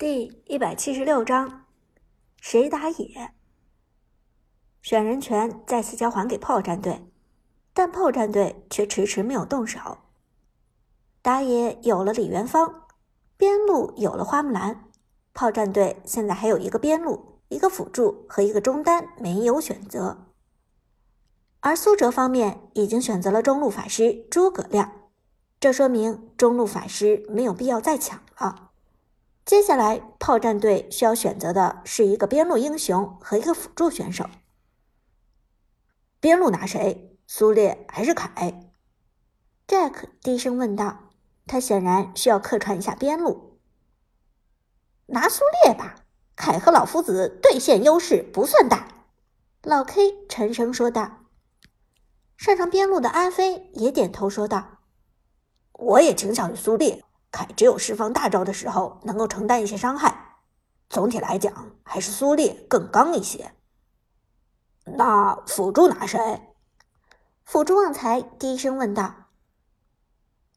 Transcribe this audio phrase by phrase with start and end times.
[0.00, 1.66] 第一百七十六章，
[2.40, 3.34] 谁打野？
[4.80, 7.04] 选人权再次交还给炮战队，
[7.74, 9.98] 但炮战队却迟迟没有动手。
[11.20, 12.86] 打野有了李元芳，
[13.36, 14.84] 边路有了花木兰，
[15.34, 20.28] 炮战队现在还有一个边路、一个辅助和一个中单没有选择。
[21.60, 25.10] 而苏哲方面已经选择了中路法师诸葛亮，
[25.60, 28.69] 这说明中路法师没有必要再抢了。
[29.50, 34.30] 接下来，炮战队需要选择的是一个边路英雄和一个辅助选手。
[36.20, 37.18] 边路拿谁？
[37.26, 38.70] 苏烈还是凯
[39.66, 41.10] ？Jack 低声问道。
[41.48, 43.58] 他显然需要客串一下边路。
[45.06, 45.96] 拿苏烈吧，
[46.36, 48.86] 凯和老夫子对线优势不算大。
[49.64, 51.24] 老 K 沉声说道。
[52.36, 54.78] 擅长边路的阿飞也点头说道
[55.74, 60.36] ：“我也倾向于苏烈。”凯只有释放大招的时候能够承担一些伤害，
[60.88, 63.52] 总体来讲还是苏烈更刚一些。
[64.84, 66.54] 那辅助拿谁？
[67.44, 69.14] 辅助旺财低声问道。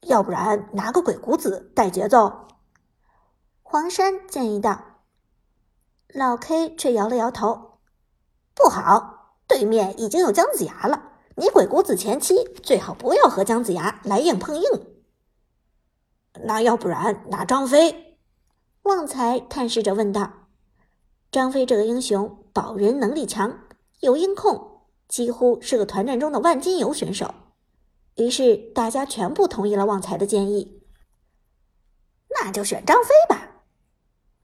[0.02, 2.48] 要不然拿个鬼谷子带节奏？
[3.62, 5.00] 黄山建议道。
[6.08, 7.78] 老 K 却摇了摇头，
[8.54, 14.93] 不好，对面已经有姜子牙了，你鬼谷子前期最好不要和姜子牙来硬碰硬。
[16.46, 18.18] 那要不然拿张飞？
[18.82, 20.48] 旺财探视着问道。
[21.32, 23.60] 张飞这个英雄保人能力强，
[24.00, 27.34] 有音控，几乎是个团战中的万金油选手。
[28.16, 30.82] 于是大家全部同意了旺财的建议。
[32.28, 33.62] 那就选张飞吧，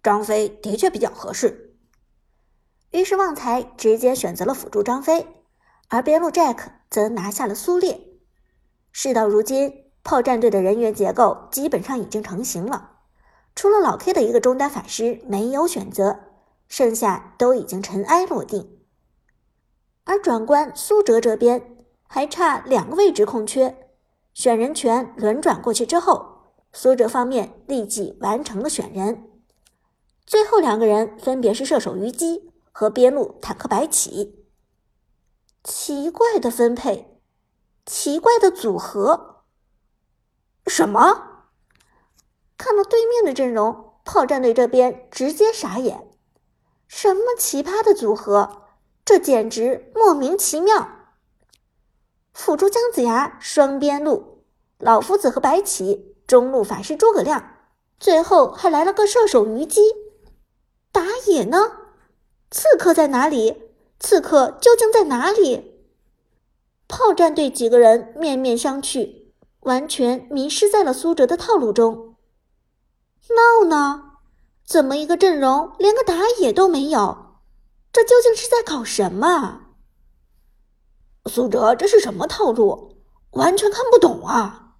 [0.02, 1.76] 张飞的确比较合适。
[2.92, 5.26] 于是旺财直接选择了辅助张飞，
[5.88, 8.00] 而边路 Jack 则拿下了苏烈。
[8.90, 9.89] 事到如今。
[10.02, 12.98] 炮战队的人员结构基本上已经成型了，
[13.54, 16.20] 除了老 K 的一个中单法师没有选择，
[16.68, 18.78] 剩下都已经尘埃落定。
[20.04, 21.76] 而转关苏哲这边，
[22.08, 23.88] 还差两个位置空缺，
[24.32, 29.28] 选人权轮转过去之后，苏哲方面立即完成了选人。
[30.26, 34.46] 最后两个人分别是射手虞姬和边路坦克白起。
[35.62, 37.20] 奇怪的分配，
[37.84, 39.39] 奇怪的组合。
[40.70, 41.46] 什么？
[42.56, 46.08] 看到对面的阵容，炮战队这边直接傻眼。
[46.86, 48.62] 什么奇葩的组合？
[49.04, 50.88] 这简直莫名其妙！
[52.32, 54.44] 辅助姜子牙双边路，
[54.78, 57.56] 老夫子和白起中路法师诸葛亮，
[57.98, 59.80] 最后还来了个射手虞姬。
[60.92, 61.72] 打野呢？
[62.52, 63.72] 刺客在哪里？
[63.98, 65.82] 刺客究竟在哪里？
[66.86, 69.19] 炮战队几个人面面相觑。
[69.60, 72.16] 完全迷失在了苏哲的套路中。
[73.28, 74.04] 闹呢？
[74.64, 77.36] 怎么一个阵容连个打野都没有？
[77.92, 79.62] 这究竟是在搞什么？
[81.26, 82.96] 苏哲这是什么套路？
[83.32, 84.76] 完全看不懂啊！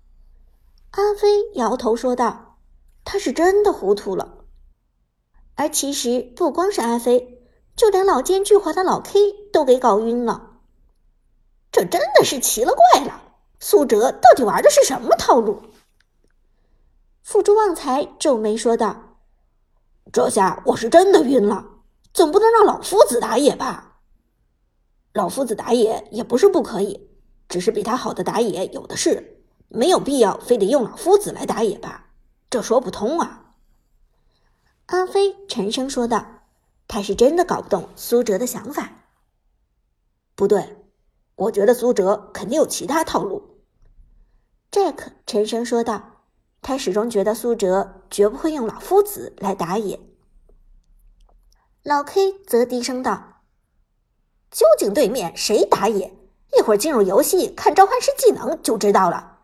[0.93, 2.59] 阿飞摇头说道
[3.05, 4.45] ：“他是真的糊涂了。”
[5.55, 7.45] 而其实不光是阿飞，
[7.77, 10.59] 就连老奸巨猾的老 K 都给搞晕了。
[11.71, 13.30] 这真的是奇了怪了！
[13.61, 15.63] 苏哲到底玩的是什么套路？
[17.23, 19.19] 辅助旺财皱眉说道
[20.11, 21.67] ：“这下我是真的晕了，
[22.15, 24.01] 总不能让老夫子打野吧？
[25.13, 27.11] 老夫子打野也不是不可以，
[27.49, 32.07] 只是比他好的打野有的是，没有必要非得用老夫子来打野吧？
[32.49, 33.55] 这说不通啊！”
[34.87, 36.47] 阿飞沉声说道
[36.89, 38.91] ：“他是真的搞不懂苏哲的想法。
[40.35, 40.80] 不对，
[41.41, 43.63] 我觉得苏哲肯定有其他套路。”
[44.71, 46.25] Jack 沉声说道
[46.63, 49.99] ：“他始终觉得苏哲绝不会用老夫子来打野。”
[51.83, 53.43] 老 K 则低声道
[54.51, 56.15] ：“究竟对面谁打野？
[56.59, 59.39] 一会儿进入游戏看召唤师技能就知道了。”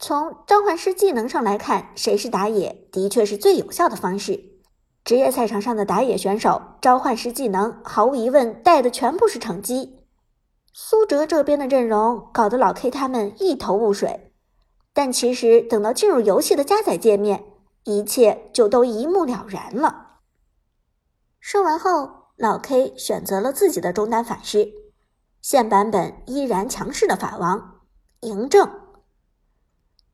[0.00, 4.62] 从召唤师技能上来看，谁是打野的确是最有效的方式。
[5.04, 10.01] 职业赛场上的打野选手，召唤师技能毫无疑问带的全部是成绩。
[10.74, 14.32] 苏哲这边的阵容搞得老 K 他们一头雾水，
[14.94, 17.44] 但其实等到进入游戏的加载界面，
[17.84, 20.20] 一切就都一目了然了。
[21.40, 24.72] 说完后，老 K 选择了自己的中单法师，
[25.42, 27.80] 现版本依然强势的法王
[28.22, 28.70] 嬴政。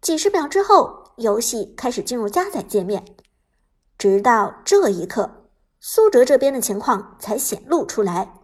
[0.01, 3.05] 几十秒之后，游戏开始进入加载界面，
[3.97, 8.38] 直到这一刻，苏哲这边的情况才显露出来。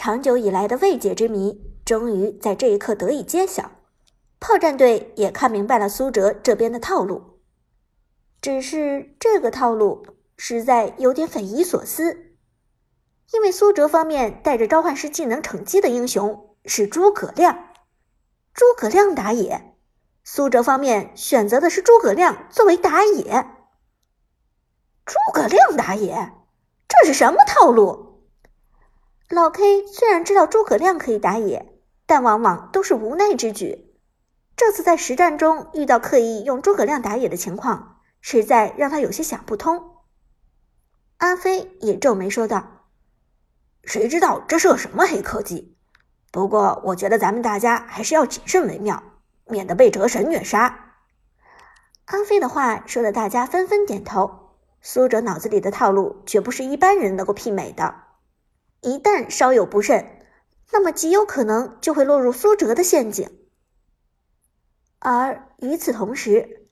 [0.00, 3.72] 长久以来的未解之谜，终于在这一刻得以揭晓。
[4.40, 7.38] 炮战队也看明白了苏哲这边的套路。
[8.40, 10.06] 只是这个套路
[10.38, 12.32] 实在有点匪夷所思，
[13.34, 17.68] 因为苏哲方面带着召唤师技能惩击的英雄是诸葛亮，
[18.54, 19.76] 诸葛亮打野，
[20.24, 23.46] 苏哲方面选择的是诸葛亮作为打野，
[25.04, 26.32] 诸葛亮打野，
[26.88, 28.09] 这是什么套路？
[29.30, 31.72] 老 K 虽然知道诸葛亮可以打野，
[32.04, 33.94] 但往往都是无奈之举，
[34.56, 38.00] 这次在实战中遇到刻意用诸葛亮打野的情况。
[38.20, 39.94] 实在让他有些想不通。
[41.18, 42.88] 阿飞也皱眉说道
[43.84, 45.78] ：“谁知道这是个什么黑科技？
[46.30, 49.02] 不过我觉得咱们大家还是要谨慎为妙，
[49.46, 50.96] 免得被折神虐杀。”
[52.06, 54.56] 阿飞的话说的大家纷纷点头。
[54.82, 57.94] 苏哲脑子里的套路绝不是一般人能够媲美的，
[58.80, 60.18] 一旦稍有不慎，
[60.72, 63.30] 那么极有可能就会落入苏哲的陷阱。
[64.98, 66.68] 而与此同时，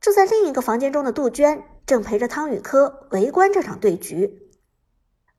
[0.00, 4.50] 住在另一个房间中的杜鹃正陪着汤宇科围观这场对局。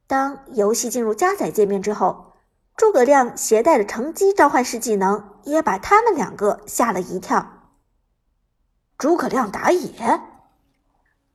[0.07, 2.33] 当游戏进入加载界面之后，
[2.75, 7.73] 诸葛亮携带的乘机召唤师技能也把他们两个吓了一跳。
[8.97, 10.21] 诸葛亮打野，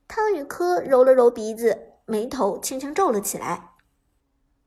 [0.07, 3.72] 汤宇科揉了揉鼻子，眉头轻轻皱了起来。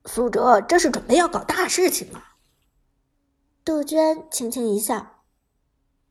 [0.07, 2.23] 苏哲这是准备要搞大事情了。
[3.65, 5.25] 杜鹃轻轻一笑，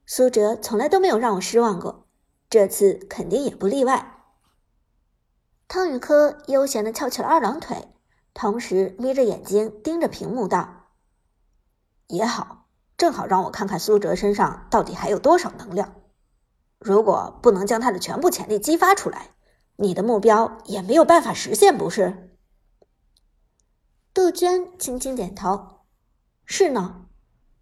[0.05, 2.05] 苏哲从来都没有让我失望过。
[2.49, 4.23] 这次肯定也不例外。
[5.67, 7.87] 汤宇科悠闲的翘起了二郎腿，
[8.33, 10.89] 同时眯着眼睛盯着屏幕道
[12.07, 15.95] ：“也好，正好让我看看苏哲身上到底还有多少能量。
[16.79, 19.31] 如果不能将他的全部潜力激发出来，
[19.77, 22.21] 你的目标也没有办法实现，不是？”
[24.35, 25.85] 娟轻轻点头
[26.45, 27.03] ：“是呢。”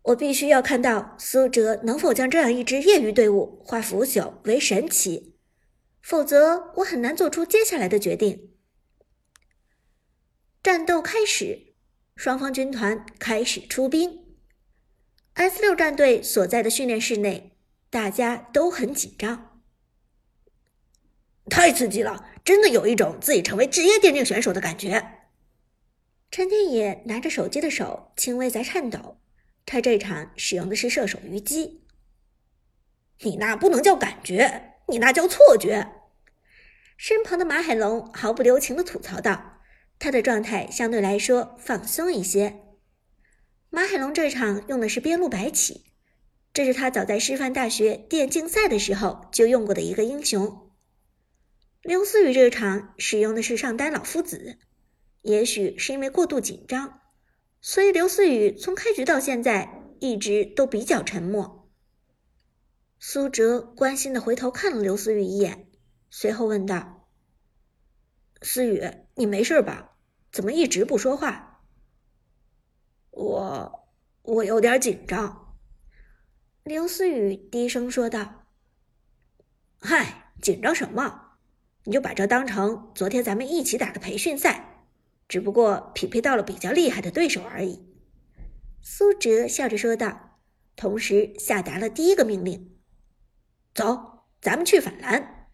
[0.07, 5.37] 我必须要看到苏哲能否将这样一支业余队伍化腐朽为神奇，
[6.01, 8.51] 否则我很难做出接下来的决定。
[10.61, 11.73] 战斗开始，
[12.17, 14.25] 双方军团开始出兵。
[15.35, 17.57] S 六战队所在的训练室内，
[17.89, 19.61] 大家都很紧张。
[21.49, 25.22] 太刺激了，真的有一种自己成为职业电竞选手的感觉。
[26.33, 29.19] 陈天野拿着手机的手轻微在颤抖。
[29.67, 31.83] 他这场使用的是射手虞姬，
[33.19, 35.91] 你那不能叫感觉，你那叫错觉。
[36.97, 39.59] 身旁的马海龙毫不留情的吐槽道
[39.99, 42.61] ：“他的状态相对来说放松一些。”
[43.69, 45.85] 马海龙这场用的是边路白起，
[46.51, 50.71] 这是他早在师范大学电竞赛的时候就用过的一个英雄。
[51.83, 54.57] 刘思雨这场使用的是上单老夫子，
[55.23, 57.01] 也许是因为过度紧张。
[57.59, 61.71] 所以刘思雨从开局到现在一直都比较沉默。
[62.99, 65.69] 苏哲关心的回头看了刘思雨一眼，
[66.09, 67.07] 随后问道
[68.43, 68.83] ：“思雨，
[69.15, 69.97] 你没事吧？
[70.31, 71.65] 怎么一直不说话
[73.11, 73.89] ？”“我……
[74.23, 75.57] 我有点紧张。”
[76.63, 78.45] 刘思雨低声说道。
[79.79, 81.37] “嗨，紧张什么？
[81.85, 84.69] 你就把这当成昨天咱们一起打的培训赛。”
[85.27, 87.85] 只不过匹配到了比较厉害的对手而已，
[88.81, 90.39] 苏哲笑着说道，
[90.75, 92.75] 同时下达了第一个命令
[93.73, 95.49] ：“走，咱们去反蓝。”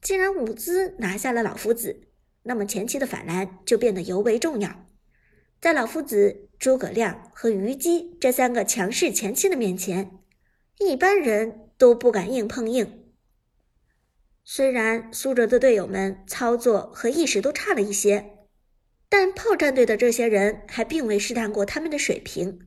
[0.00, 2.08] 既然伍兹拿下了老夫子，
[2.44, 4.86] 那么前期的反蓝就变得尤为重要。
[5.60, 10.20] 在老夫子、诸葛亮和虞姬这三个强势前期的面前，
[10.78, 12.97] 一般人都不敢硬碰硬。
[14.50, 18.46] 虽然苏哲的队友们操作和意识都差了一些，
[19.10, 22.60] 但炮战队的这些人还并未试探过他们的水平，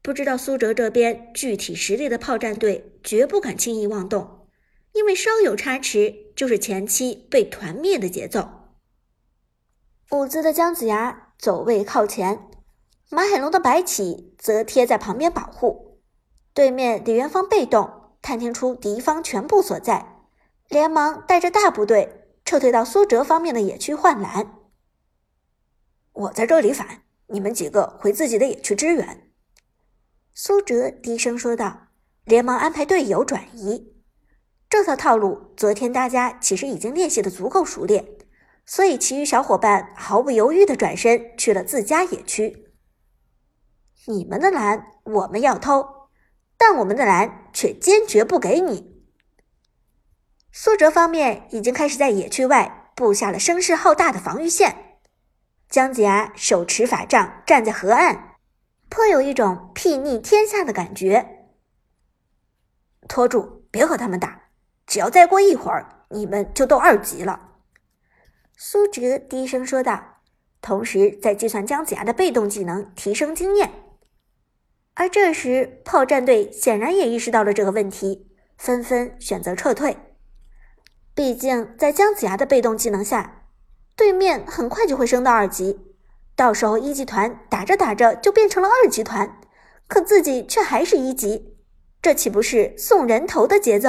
[0.00, 4.48] 不知道苏哲这边具体实力的炮战队绝不敢轻易妄动，
[4.94, 8.48] 因为稍有差池就是前期被团灭的节奏。
[10.12, 12.40] 伍兹的姜子牙走位靠前，
[13.10, 16.00] 马海龙的白起则贴在旁边保护，
[16.54, 20.14] 对面李元芳被动探听出敌方全部所在。
[20.68, 24.54] 连忙带着大部队撤退到苏哲方面的野区换蓝。
[26.12, 29.30] 我在这里反，你们几个回自己的野区支援。”
[30.34, 31.88] 苏哲低声说道，
[32.24, 33.94] 连忙安排队友转移。
[34.68, 38.06] 这套套路，昨天大家其实已经练习的足够熟练，
[38.66, 42.66] 所以其余小伙伴毫不犹豫的转身去了自家野区。
[44.06, 46.08] 你们的蓝我们要偷，
[46.58, 48.97] 但我们的蓝却坚决不给你。
[50.52, 54.98] 苏哲方面已经开始在野区外布下了声势浩大的防御线，
[55.68, 58.36] 姜子牙手持法杖站在河岸，
[58.88, 61.46] 颇有一种睥睨天下的感觉。
[63.06, 64.48] 拖住，别和他们打，
[64.86, 67.52] 只要再过一会儿，你们就都二级了。”
[68.56, 70.22] 苏哲低声说道，
[70.60, 73.70] 同时在计算姜子牙的被动技能提升经验。
[74.94, 78.26] 而这时，炮战队显然也意识到了这个问题，
[78.56, 79.96] 纷纷选择撤退。
[81.18, 83.42] 毕竟，在姜子牙的被动技能下，
[83.96, 85.96] 对面很快就会升到二级，
[86.36, 89.40] 到时候一级团打着打着就变成了二级团，
[89.88, 91.56] 可自己却还是一级，
[92.00, 93.88] 这岂不是送人头的节奏？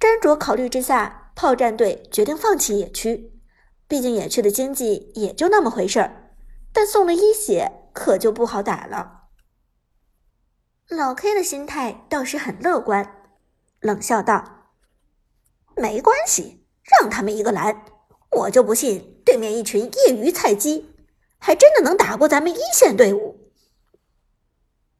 [0.00, 3.38] 斟酌考虑之下，炮战队决定放弃野区，
[3.86, 6.30] 毕竟野区的经济也就那么回事儿，
[6.72, 9.24] 但送了一血可就不好打了。
[10.88, 13.06] 老 K 的心态倒是很乐观，
[13.80, 14.54] 冷笑道。
[15.80, 16.64] 没关系，
[17.00, 17.84] 让他们一个蓝，
[18.32, 20.94] 我就不信对面一群业余菜鸡
[21.38, 23.37] 还真的能打过咱们一线队伍。